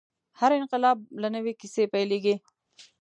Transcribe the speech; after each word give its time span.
هر 0.39 0.51
انقلاب 0.59 0.97
له 1.21 1.27
نوې 1.35 1.53
کیسې 1.59 1.83
پیلېږي. 1.93 2.35